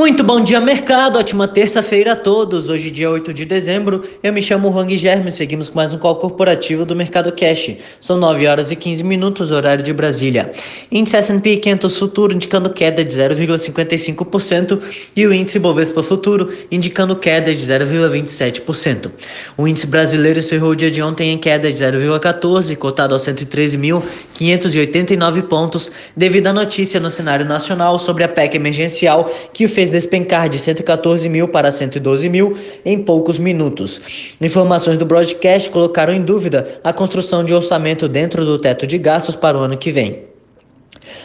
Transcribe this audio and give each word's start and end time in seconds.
Muito 0.00 0.24
bom 0.24 0.40
dia, 0.40 0.58
mercado. 0.62 1.18
Ótima 1.18 1.46
terça-feira 1.46 2.12
a 2.12 2.16
todos. 2.16 2.70
Hoje, 2.70 2.90
dia 2.90 3.10
8 3.10 3.34
de 3.34 3.44
dezembro. 3.44 4.02
Eu 4.22 4.32
me 4.32 4.40
chamo 4.40 4.74
Hang 4.74 4.96
Germes. 4.96 5.34
Seguimos 5.34 5.68
com 5.68 5.76
mais 5.76 5.92
um 5.92 5.98
call 5.98 6.16
corporativo 6.16 6.86
do 6.86 6.96
Mercado 6.96 7.30
Cash. 7.32 7.72
São 8.00 8.16
9 8.16 8.46
horas 8.46 8.72
e 8.72 8.76
15 8.76 9.04
minutos, 9.04 9.50
horário 9.50 9.84
de 9.84 9.92
Brasília. 9.92 10.52
Índice 10.90 11.18
S&P 11.18 11.58
500 11.58 11.98
Futuro 11.98 12.32
indicando 12.32 12.70
queda 12.70 13.04
de 13.04 13.14
0,55% 13.14 14.80
e 15.14 15.26
o 15.26 15.34
índice 15.34 15.58
Bovespa 15.58 16.02
Futuro 16.02 16.50
indicando 16.72 17.14
queda 17.14 17.54
de 17.54 17.62
0,27%. 17.62 19.10
O 19.58 19.68
índice 19.68 19.86
brasileiro 19.86 20.38
encerrou 20.38 20.70
o 20.70 20.76
dia 20.76 20.90
de 20.90 21.02
ontem 21.02 21.30
em 21.30 21.36
queda 21.36 21.70
de 21.70 21.76
0,14, 21.76 22.74
cotado 22.78 23.14
aos 23.14 23.26
113.589 23.26 25.42
pontos, 25.42 25.90
devido 26.16 26.46
à 26.46 26.54
notícia 26.54 26.98
no 26.98 27.10
cenário 27.10 27.44
nacional 27.44 27.98
sobre 27.98 28.24
a 28.24 28.28
PEC 28.28 28.56
emergencial 28.56 29.30
que 29.52 29.66
o 29.66 29.68
fez 29.68 29.89
despencar 29.90 30.48
de 30.48 30.58
114 30.58 31.28
mil 31.28 31.48
para 31.48 31.70
112 31.70 32.28
mil 32.28 32.56
em 32.84 32.98
poucos 33.02 33.38
minutos. 33.38 34.00
Informações 34.40 34.96
do 34.96 35.04
broadcast 35.04 35.68
colocaram 35.70 36.12
em 36.12 36.22
dúvida 36.22 36.80
a 36.82 36.92
construção 36.92 37.44
de 37.44 37.52
orçamento 37.52 38.08
dentro 38.08 38.44
do 38.44 38.58
teto 38.58 38.86
de 38.86 38.96
gastos 38.96 39.36
para 39.36 39.58
o 39.58 39.60
ano 39.60 39.76
que 39.76 39.92
vem. 39.92 40.29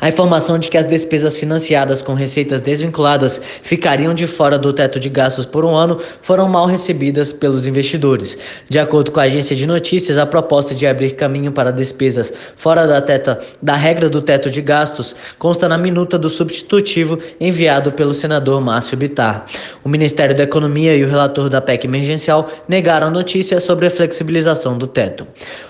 A 0.00 0.08
informação 0.08 0.58
de 0.58 0.68
que 0.68 0.78
as 0.78 0.86
despesas 0.86 1.36
financiadas 1.36 2.00
com 2.00 2.14
receitas 2.14 2.60
desvinculadas 2.60 3.40
ficariam 3.62 4.14
de 4.14 4.28
fora 4.28 4.56
do 4.56 4.72
teto 4.72 5.00
de 5.00 5.08
gastos 5.08 5.44
por 5.44 5.64
um 5.64 5.74
ano 5.74 6.00
foram 6.22 6.48
mal 6.48 6.66
recebidas 6.66 7.32
pelos 7.32 7.66
investidores. 7.66 8.38
De 8.68 8.78
acordo 8.78 9.10
com 9.10 9.18
a 9.18 9.24
agência 9.24 9.56
de 9.56 9.66
notícias, 9.66 10.16
a 10.16 10.24
proposta 10.24 10.72
de 10.72 10.86
abrir 10.86 11.16
caminho 11.16 11.50
para 11.50 11.72
despesas 11.72 12.32
fora 12.56 12.86
da, 12.86 13.02
teta, 13.02 13.40
da 13.60 13.74
regra 13.74 14.08
do 14.08 14.22
teto 14.22 14.48
de 14.48 14.62
gastos 14.62 15.16
consta 15.36 15.68
na 15.68 15.76
minuta 15.76 16.16
do 16.16 16.30
substitutivo 16.30 17.18
enviado 17.40 17.90
pelo 17.90 18.14
senador 18.14 18.60
Márcio 18.60 18.96
Bitar. 18.96 19.46
O 19.82 19.88
Ministério 19.88 20.36
da 20.36 20.44
Economia 20.44 20.94
e 20.94 21.02
o 21.02 21.08
relator 21.08 21.48
da 21.48 21.60
PEC 21.60 21.86
emergencial 21.86 22.48
negaram 22.68 23.08
a 23.08 23.10
notícia 23.10 23.58
sobre 23.58 23.88
a 23.88 23.90
flexibilização 23.90 24.78
do 24.78 24.86
teto. 24.86 25.26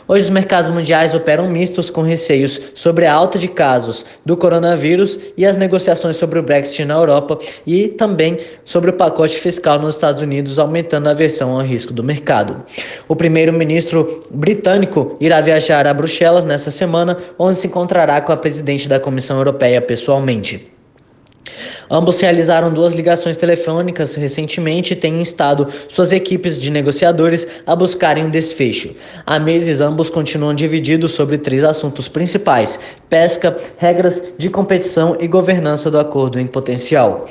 Hoje, 0.07 0.25
os 0.25 0.31
mercados 0.31 0.71
mundiais 0.71 1.15
operam 1.15 1.49
mistos 1.49 1.91
com 1.91 2.03
receios 2.03 2.61
sobre 2.75 3.07
a 3.07 3.13
alta 3.13 3.39
de 3.39 3.49
casos 3.49 3.78
do 4.25 4.37
coronavírus 4.37 5.19
e 5.37 5.45
as 5.45 5.57
negociações 5.57 6.17
sobre 6.17 6.39
o 6.39 6.43
Brexit 6.43 6.85
na 6.85 6.95
Europa 6.95 7.39
e 7.67 7.89
também 7.89 8.39
sobre 8.65 8.91
o 8.91 8.95
pacote 8.95 9.39
fiscal 9.39 9.79
nos 9.79 9.95
Estados 9.95 10.23
Unidos, 10.23 10.59
aumentando 10.59 11.09
a 11.09 11.13
aversão 11.13 11.53
ao 11.53 11.65
risco 11.65 11.93
do 11.93 12.03
mercado. 12.03 12.65
O 13.09 13.17
primeiro-ministro 13.17 14.21
britânico 14.31 15.17
irá 15.21 15.41
viajar 15.41 15.87
a 15.87 15.95
Bruxelas 15.95 16.45
nessa 16.45 16.71
semana, 16.71 17.19
onde 17.39 17.59
se 17.59 17.67
encontrará 17.67 18.21
com 18.21 18.33
a 18.33 18.37
presidente 18.37 18.89
da 18.89 19.01
Comissão 19.01 19.39
Europeia 19.39 19.81
pessoalmente. 19.81 20.78
Ambos 21.91 22.21
realizaram 22.21 22.73
duas 22.73 22.95
ligações 22.95 23.37
telefônicas 23.37 24.15
recentemente 24.15 24.93
e 24.93 24.97
têm 24.97 25.21
instado 25.21 25.69
suas 25.89 26.13
equipes 26.13 26.61
de 26.61 26.71
negociadores 26.71 27.47
a 27.67 27.75
buscarem 27.75 28.25
um 28.25 28.31
desfecho. 28.31 28.95
Há 29.27 29.39
meses, 29.39 29.81
ambos 29.81 30.11
continuam 30.11 30.55
divididos 30.55 31.13
sobre 31.13 31.39
três 31.39 31.65
assuntos 31.65 32.09
principais: 32.09 32.79
pesca, 33.09 33.57
regras 33.77 34.23
de 34.37 34.51
competição 34.51 35.17
e 35.21 35.27
governança 35.27 35.91
do 35.91 35.99
acordo 35.99 36.39
em 36.39 36.47
potencial. 36.47 37.29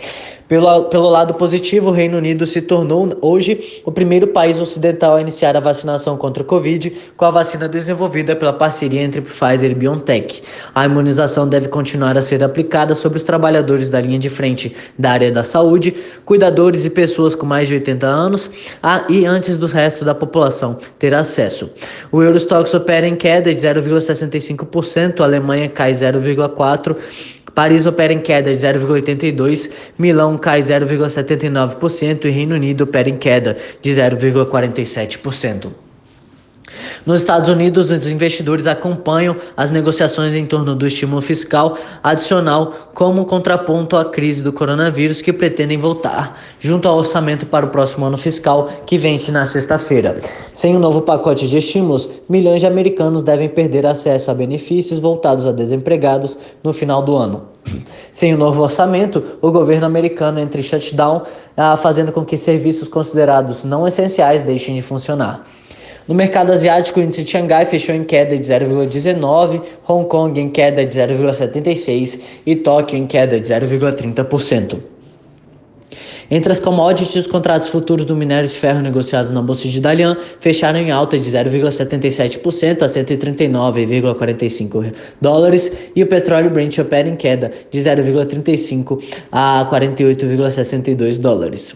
Pelo, 0.47 0.85
pelo 0.85 1.09
lado 1.09 1.33
positivo, 1.33 1.89
o 1.89 1.91
Reino 1.91 2.17
Unido 2.17 2.45
se 2.45 2.61
tornou 2.61 3.17
hoje 3.21 3.81
o 3.83 3.91
primeiro 3.91 4.27
país 4.27 4.59
ocidental 4.59 5.15
a 5.15 5.21
iniciar 5.21 5.57
a 5.57 5.59
vacinação 5.59 6.15
contra 6.15 6.41
a 6.41 6.45
Covid 6.45 6.93
com 7.17 7.25
a 7.25 7.29
vacina 7.29 7.67
desenvolvida 7.67 8.33
pela 8.33 8.53
parceria 8.53 9.01
entre 9.01 9.19
Pfizer 9.19 9.71
e 9.71 9.75
BioNTech. 9.75 10.41
A 10.73 10.85
imunização 10.85 11.49
deve 11.49 11.67
continuar 11.67 12.17
a 12.17 12.21
ser 12.21 12.41
aplicada 12.41 12.93
sobre 12.93 13.17
os 13.17 13.23
trabalhadores 13.23 13.89
da 13.89 13.99
linha 13.99 14.17
de 14.17 14.29
frente 14.29 14.73
da 14.97 15.11
área 15.11 15.31
da 15.31 15.43
saúde, 15.43 15.93
cuidadores 16.23 16.85
e 16.85 16.89
pessoas 16.89 17.35
com 17.35 17.45
mais 17.45 17.67
de 17.67 17.73
80 17.73 18.07
anos 18.07 18.49
a, 18.81 19.03
e 19.09 19.25
antes 19.25 19.57
do 19.57 19.65
resto 19.65 20.05
da 20.05 20.15
população 20.15 20.77
ter 20.97 21.13
acesso. 21.13 21.69
O 22.09 22.23
Eurostox 22.23 22.73
opera 22.73 23.05
em 23.05 23.17
queda 23.17 23.53
de 23.53 23.59
0,65%, 23.59 25.19
a 25.19 25.23
Alemanha 25.25 25.67
cai 25.67 25.91
0,4%. 25.91 26.95
Paris 27.57 27.87
opera 27.87 28.13
em 28.13 28.19
queda 28.19 28.53
de 28.53 28.59
0,82%, 28.59 29.71
Milão 29.97 30.36
cai 30.37 30.61
0,79% 30.61 32.25
e 32.25 32.29
Reino 32.29 32.55
Unido 32.55 32.81
opera 32.81 33.09
em 33.09 33.17
queda 33.17 33.57
de 33.81 33.91
0,47%. 33.91 35.71
Nos 37.05 37.21
Estados 37.21 37.49
Unidos, 37.49 37.89
os 37.89 38.07
investidores 38.07 38.67
acompanham 38.67 39.37
as 39.55 39.71
negociações 39.71 40.33
em 40.33 40.45
torno 40.45 40.75
do 40.75 40.85
estímulo 40.85 41.21
fiscal 41.21 41.77
adicional 42.03 42.91
como 42.93 43.25
contraponto 43.25 43.95
à 43.95 44.05
crise 44.05 44.43
do 44.43 44.51
coronavírus 44.51 45.21
que 45.21 45.31
pretendem 45.31 45.77
voltar, 45.77 46.39
junto 46.59 46.87
ao 46.87 46.97
orçamento 46.97 47.45
para 47.45 47.65
o 47.65 47.69
próximo 47.69 48.05
ano 48.05 48.17
fiscal 48.17 48.69
que 48.85 48.97
vence 48.97 49.31
na 49.31 49.45
sexta-feira. 49.45 50.21
Sem 50.53 50.75
o 50.75 50.77
um 50.77 50.81
novo 50.81 51.01
pacote 51.01 51.47
de 51.47 51.57
estímulos, 51.57 52.09
milhões 52.27 52.59
de 52.59 52.67
americanos 52.67 53.23
devem 53.23 53.49
perder 53.49 53.85
acesso 53.85 54.29
a 54.29 54.33
benefícios 54.33 54.99
voltados 54.99 55.47
a 55.47 55.51
desempregados 55.51 56.37
no 56.63 56.73
final 56.73 57.01
do 57.01 57.15
ano. 57.15 57.56
Sem 58.11 58.33
o 58.33 58.37
novo 58.37 58.63
orçamento, 58.63 59.37
o 59.41 59.51
governo 59.51 59.85
americano 59.85 60.39
entra 60.39 60.59
em 60.59 60.63
shutdown, 60.63 61.23
ah, 61.55 61.77
fazendo 61.77 62.11
com 62.11 62.25
que 62.25 62.37
serviços 62.37 62.87
considerados 62.87 63.63
não 63.63 63.87
essenciais 63.87 64.41
deixem 64.41 64.75
de 64.75 64.81
funcionar. 64.81 65.45
No 66.07 66.15
mercado 66.15 66.53
asiático, 66.53 66.99
o 66.99 67.03
índice 67.03 67.23
de 67.23 67.31
Xangai 67.31 67.65
fechou 67.65 67.93
em 67.93 68.03
queda 68.03 68.37
de 68.37 68.47
0,19, 68.47 69.61
Hong 69.87 70.07
Kong 70.07 70.39
em 70.39 70.49
queda 70.49 70.85
de 70.85 70.97
0,76 70.97 72.21
e 72.45 72.55
Tóquio 72.55 72.97
em 72.97 73.05
queda 73.05 73.39
de 73.39 73.47
0,30%. 73.47 74.96
Entre 76.29 76.51
as 76.51 76.59
commodities, 76.59 77.15
os 77.15 77.27
contratos 77.27 77.69
futuros 77.69 78.03
do 78.03 78.13
minério 78.13 78.49
de 78.49 78.53
ferro 78.53 78.81
negociados 78.81 79.31
na 79.31 79.41
Bolsa 79.41 79.69
de 79.69 79.79
Dalian 79.79 80.17
fecharam 80.41 80.77
em 80.77 80.91
alta 80.91 81.17
de 81.17 81.29
0,77% 81.29 82.81
a 82.81 82.87
139,45 82.87 84.93
dólares 85.21 85.71
e 85.95 86.03
o 86.03 86.07
petróleo 86.07 86.49
Brent 86.49 86.77
opera 86.79 87.07
em 87.07 87.15
queda 87.15 87.49
de 87.71 87.79
0,35 87.79 89.01
a 89.31 89.65
48,62 89.71 91.17
dólares. 91.17 91.73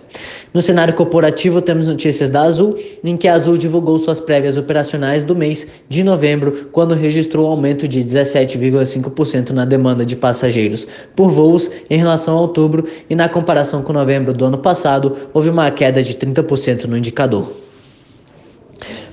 No 0.53 0.61
cenário 0.61 0.93
corporativo, 0.93 1.61
temos 1.61 1.87
notícias 1.87 2.29
da 2.29 2.41
Azul, 2.41 2.77
em 3.05 3.15
que 3.15 3.29
a 3.29 3.35
Azul 3.35 3.57
divulgou 3.57 3.97
suas 3.99 4.19
prévias 4.19 4.57
operacionais 4.57 5.23
do 5.23 5.33
mês 5.33 5.65
de 5.87 6.03
novembro, 6.03 6.67
quando 6.73 6.93
registrou 6.93 7.47
um 7.47 7.51
aumento 7.51 7.87
de 7.87 8.03
17,5% 8.03 9.51
na 9.51 9.63
demanda 9.63 10.05
de 10.05 10.17
passageiros 10.17 10.85
por 11.15 11.29
voos 11.29 11.71
em 11.89 11.97
relação 11.97 12.37
a 12.37 12.41
outubro 12.41 12.85
e 13.09 13.15
na 13.15 13.29
comparação 13.29 13.81
com 13.81 13.93
novembro 13.93 14.33
do 14.41 14.45
ano 14.45 14.57
passado, 14.57 15.15
houve 15.33 15.49
uma 15.49 15.69
queda 15.69 16.01
de 16.01 16.15
30% 16.15 16.85
no 16.85 16.97
indicador. 16.97 17.47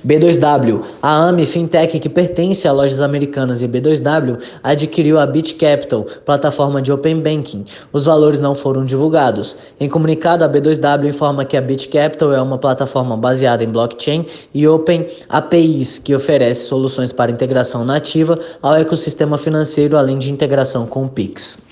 B2W. 0.03 0.81
A 1.03 1.27
AMI 1.27 1.45
Fintech, 1.45 1.99
que 1.99 2.09
pertence 2.09 2.67
a 2.67 2.71
lojas 2.71 2.99
americanas 2.99 3.61
e 3.61 3.67
B2W, 3.67 4.39
adquiriu 4.63 5.19
a 5.19 5.27
Bit 5.27 5.53
Capital, 5.55 6.07
plataforma 6.25 6.81
de 6.81 6.91
Open 6.91 7.19
Banking. 7.19 7.65
Os 7.93 8.05
valores 8.05 8.41
não 8.41 8.55
foram 8.55 8.83
divulgados. 8.83 9.55
Em 9.79 9.87
comunicado, 9.87 10.43
a 10.43 10.49
B2W 10.49 11.09
informa 11.09 11.45
que 11.45 11.55
a 11.55 11.61
Bit 11.61 11.89
Capital 11.89 12.33
é 12.33 12.41
uma 12.41 12.57
plataforma 12.57 13.15
baseada 13.15 13.63
em 13.63 13.69
blockchain 13.69 14.25
e 14.51 14.67
Open 14.67 15.05
APIs, 15.29 15.99
que 15.99 16.15
oferece 16.15 16.65
soluções 16.65 17.11
para 17.11 17.29
integração 17.29 17.85
nativa 17.85 18.39
ao 18.63 18.73
ecossistema 18.75 19.37
financeiro, 19.37 19.95
além 19.95 20.17
de 20.17 20.31
integração 20.31 20.87
com 20.87 21.05
o 21.05 21.09
Pix. 21.09 21.68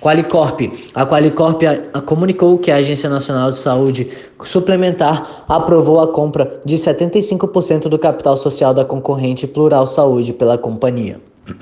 Qualicorp. 0.00 0.60
A 0.94 1.06
Qualicorp 1.06 1.62
comunicou 2.06 2.58
que 2.58 2.70
a 2.70 2.76
Agência 2.76 3.10
Nacional 3.10 3.50
de 3.50 3.58
Saúde 3.58 4.08
Suplementar 4.44 5.44
aprovou 5.48 6.00
a 6.00 6.08
compra 6.08 6.60
de 6.64 6.76
75% 6.76 7.88
do 7.88 7.98
capital 7.98 8.36
social 8.36 8.72
da 8.72 8.84
concorrente 8.84 9.46
Plural 9.46 9.86
Saúde 9.86 10.32
pela 10.32 10.56
companhia. 10.56 11.20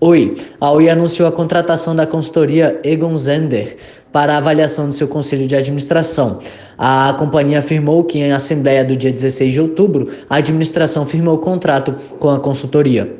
Oi, 0.00 0.36
a 0.60 0.72
Oi 0.72 0.90
anunciou 0.90 1.28
a 1.28 1.32
contratação 1.32 1.94
da 1.94 2.04
consultoria 2.04 2.80
Egon 2.82 3.16
Zender 3.16 3.76
para 4.10 4.36
avaliação 4.36 4.88
do 4.88 4.92
seu 4.92 5.06
conselho 5.06 5.46
de 5.46 5.54
administração. 5.54 6.40
A 6.76 7.14
companhia 7.16 7.60
afirmou 7.60 8.02
que 8.02 8.18
em 8.18 8.32
assembleia 8.32 8.84
do 8.84 8.96
dia 8.96 9.12
16 9.12 9.52
de 9.52 9.60
outubro, 9.60 10.08
a 10.28 10.38
administração 10.38 11.06
firmou 11.06 11.36
o 11.36 11.38
contrato 11.38 11.94
com 12.18 12.30
a 12.30 12.40
consultoria. 12.40 13.16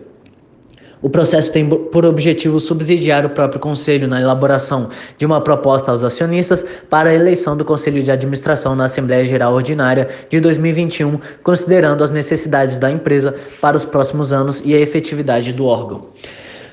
O 1.03 1.11
processo 1.11 1.51
tem 1.51 1.69
por 1.69 2.07
objetivo 2.07 2.61
subsidiar 2.61 3.27
o 3.27 3.31
próprio 3.31 3.59
Conselho 3.59 4.07
na 4.07 4.21
elaboração 4.21 4.89
de 5.19 5.27
uma 5.27 5.41
proposta 5.41 5.91
aos 5.91 6.05
acionistas 6.05 6.65
para 6.89 7.11
a 7.11 7.15
eleição 7.15 7.57
do 7.57 7.65
Conselho 7.65 8.01
de 8.01 8.11
Administração 8.11 8.77
na 8.77 8.85
Assembleia 8.85 9.25
Geral 9.25 9.53
Ordinária 9.53 10.09
de 10.31 10.39
2021, 10.39 11.19
considerando 11.43 12.05
as 12.05 12.13
necessidades 12.13 12.79
da 12.79 12.89
empresa 12.89 13.35
para 13.61 13.77
os 13.77 13.85
próximos 13.85 14.33
anos 14.33 14.63
e 14.65 14.77
a 14.77 14.79
efetividade 14.79 15.53
do 15.53 15.67
órgão. 15.67 16.07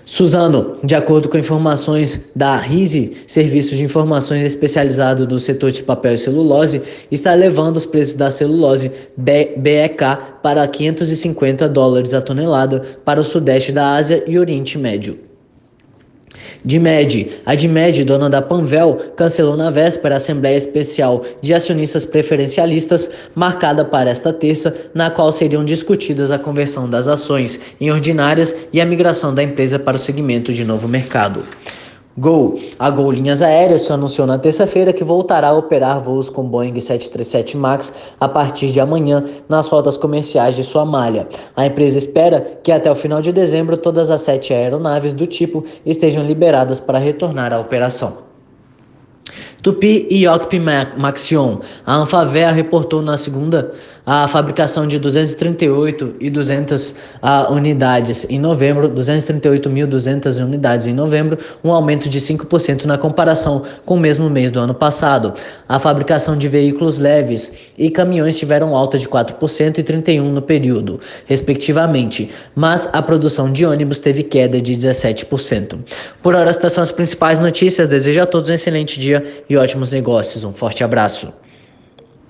Suzano, 0.09 0.73
de 0.83 0.95
acordo 0.95 1.29
com 1.29 1.37
informações 1.37 2.19
da 2.35 2.57
RISE, 2.57 3.11
Serviços 3.27 3.77
de 3.77 3.83
Informações 3.83 4.43
Especializado 4.43 5.27
no 5.27 5.37
setor 5.37 5.69
de 5.69 5.83
papel 5.83 6.15
e 6.15 6.17
celulose, 6.17 6.81
está 7.11 7.35
levando 7.35 7.77
os 7.77 7.85
preços 7.85 8.15
da 8.15 8.31
celulose 8.31 8.91
BEK 9.15 10.03
para 10.41 10.67
550 10.67 11.69
dólares 11.69 12.15
a 12.15 12.21
tonelada 12.21 12.81
para 13.05 13.21
o 13.21 13.23
sudeste 13.23 13.71
da 13.71 13.93
Ásia 13.93 14.23
e 14.25 14.39
Oriente 14.39 14.79
Médio. 14.79 15.28
Dimed. 16.63 17.39
A 17.45 17.55
Dimed, 17.55 18.03
dona 18.03 18.29
da 18.29 18.41
Panvel, 18.41 18.97
cancelou 19.15 19.57
na 19.57 19.69
véspera 19.69 20.15
a 20.15 20.17
Assembleia 20.17 20.57
Especial 20.57 21.25
de 21.41 21.53
Acionistas 21.53 22.05
Preferencialistas, 22.05 23.09
marcada 23.35 23.83
para 23.83 24.09
esta 24.09 24.31
terça, 24.31 24.75
na 24.93 25.09
qual 25.09 25.31
seriam 25.31 25.63
discutidas 25.63 26.31
a 26.31 26.39
conversão 26.39 26.89
das 26.89 27.07
ações 27.07 27.59
em 27.79 27.91
ordinárias 27.91 28.55
e 28.71 28.79
a 28.79 28.85
migração 28.85 29.33
da 29.33 29.43
empresa 29.43 29.79
para 29.79 29.97
o 29.97 29.99
segmento 29.99 30.53
de 30.53 30.63
novo 30.63 30.87
mercado. 30.87 31.43
Gol. 32.19 32.59
A 32.77 32.89
Gol 32.89 33.11
Linhas 33.11 33.41
Aéreas 33.41 33.85
que 33.85 33.93
anunciou 33.93 34.27
na 34.27 34.37
terça-feira 34.37 34.91
que 34.91 35.03
voltará 35.03 35.49
a 35.49 35.53
operar 35.53 36.01
voos 36.01 36.29
com 36.29 36.43
Boeing 36.43 36.79
737 36.79 37.55
MAX 37.55 37.93
a 38.19 38.27
partir 38.27 38.71
de 38.71 38.79
amanhã 38.79 39.23
nas 39.47 39.67
rotas 39.67 39.97
comerciais 39.97 40.55
de 40.55 40.63
sua 40.63 40.85
malha. 40.85 41.27
A 41.55 41.65
empresa 41.65 41.97
espera 41.97 42.59
que 42.61 42.71
até 42.71 42.91
o 42.91 42.95
final 42.95 43.21
de 43.21 43.31
dezembro 43.31 43.77
todas 43.77 44.11
as 44.11 44.21
sete 44.21 44.53
aeronaves 44.53 45.13
do 45.13 45.25
tipo 45.25 45.63
estejam 45.85 46.25
liberadas 46.25 46.79
para 46.79 46.99
retornar 46.99 47.53
à 47.53 47.59
operação. 47.59 48.28
Tupi 49.61 50.07
e 50.09 50.25
Yokpi 50.25 50.59
Maxion. 50.59 51.59
A 51.85 51.95
Anfavea 51.95 52.51
reportou 52.51 53.01
na 53.01 53.17
segunda 53.17 53.71
a 54.11 54.27
fabricação 54.27 54.87
de 54.87 54.97
238 54.97 56.15
e 56.19 56.31
200 56.31 56.89
uh, 56.89 57.53
unidades 57.53 58.25
em 58.27 58.39
novembro, 58.39 58.89
238.200 58.89 60.43
unidades 60.43 60.87
em 60.87 60.93
novembro, 60.95 61.37
um 61.63 61.71
aumento 61.71 62.09
de 62.09 62.19
5% 62.19 62.85
na 62.85 62.97
comparação 62.97 63.61
com 63.85 63.93
o 63.93 63.99
mesmo 63.99 64.27
mês 64.27 64.49
do 64.49 64.59
ano 64.59 64.73
passado. 64.73 65.35
A 65.67 65.77
fabricação 65.77 66.35
de 66.35 66.47
veículos 66.47 66.97
leves 66.97 67.51
e 67.77 67.91
caminhões 67.91 68.35
tiveram 68.35 68.75
alta 68.75 68.97
de 68.97 69.07
4% 69.07 69.77
e 69.77 69.83
31 69.83 70.31
no 70.31 70.41
período, 70.41 70.99
respectivamente, 71.27 72.31
mas 72.55 72.89
a 72.91 73.03
produção 73.03 73.51
de 73.51 73.63
ônibus 73.63 73.99
teve 73.99 74.23
queda 74.23 74.59
de 74.59 74.75
17%. 74.75 75.77
Por 76.23 76.33
hora, 76.33 76.49
estas 76.49 76.73
são 76.73 76.81
as 76.81 76.91
principais 76.91 77.37
notícias. 77.37 77.87
Desejo 77.87 78.23
a 78.23 78.25
todos 78.25 78.49
um 78.49 78.53
excelente 78.53 78.99
dia 78.99 79.23
e 79.49 79.57
ótimos 79.57 79.91
negócios. 79.91 80.43
Um 80.43 80.53
forte 80.53 80.83
abraço. 80.83 81.33